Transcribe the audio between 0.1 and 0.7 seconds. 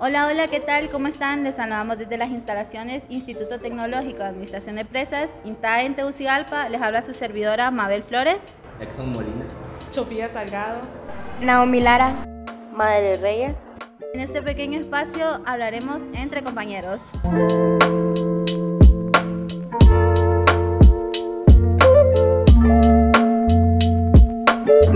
hola, ¿qué